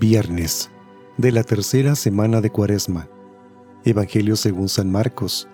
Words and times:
Viernes 0.00 0.70
de 1.18 1.30
la 1.30 1.42
tercera 1.42 1.94
semana 1.94 2.40
de 2.40 2.48
Cuaresma. 2.48 3.06
Evangelio 3.84 4.34
según 4.34 4.70
San 4.70 4.90
Marcos, 4.90 5.46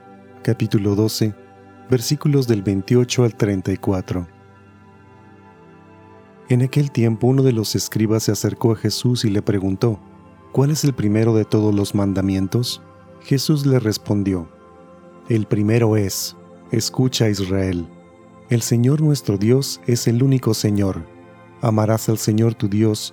capítulo 0.44 0.94
12, 0.94 1.34
versículos 1.90 2.46
del 2.46 2.62
28 2.62 3.24
al 3.24 3.34
34. 3.34 4.28
En 6.48 6.62
aquel 6.62 6.92
tiempo 6.92 7.26
uno 7.26 7.42
de 7.42 7.50
los 7.50 7.74
escribas 7.74 8.22
se 8.22 8.30
acercó 8.30 8.70
a 8.70 8.76
Jesús 8.76 9.24
y 9.24 9.30
le 9.30 9.42
preguntó, 9.42 9.98
¿Cuál 10.52 10.70
es 10.70 10.84
el 10.84 10.94
primero 10.94 11.34
de 11.34 11.44
todos 11.44 11.74
los 11.74 11.96
mandamientos? 11.96 12.80
Jesús 13.22 13.66
le 13.66 13.80
respondió, 13.80 14.48
El 15.28 15.46
primero 15.46 15.96
es, 15.96 16.36
escucha 16.70 17.28
Israel, 17.28 17.88
el 18.48 18.62
Señor 18.62 19.00
nuestro 19.00 19.38
Dios 19.38 19.80
es 19.88 20.06
el 20.06 20.22
único 20.22 20.54
Señor. 20.54 21.04
Amarás 21.62 22.08
al 22.08 22.18
Señor 22.18 22.54
tu 22.54 22.68
Dios 22.68 23.12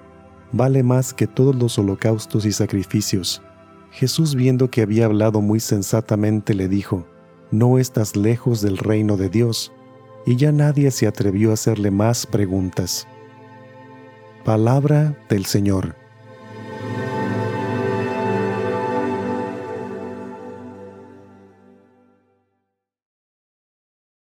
vale 0.51 0.83
más 0.83 1.13
que 1.13 1.27
todos 1.27 1.55
los 1.55 1.77
holocaustos 1.77 2.45
y 2.45 2.51
sacrificios. 2.51 3.41
Jesús 3.91 4.35
viendo 4.35 4.69
que 4.69 4.81
había 4.81 5.05
hablado 5.05 5.41
muy 5.41 5.59
sensatamente 5.59 6.53
le 6.53 6.67
dijo, 6.67 7.05
No 7.51 7.77
estás 7.77 8.15
lejos 8.15 8.61
del 8.61 8.77
reino 8.77 9.17
de 9.17 9.29
Dios, 9.29 9.71
y 10.25 10.35
ya 10.35 10.51
nadie 10.51 10.91
se 10.91 11.07
atrevió 11.07 11.51
a 11.51 11.55
hacerle 11.55 11.91
más 11.91 12.25
preguntas. 12.25 13.07
Palabra 14.45 15.17
del 15.29 15.45
Señor. 15.45 16.00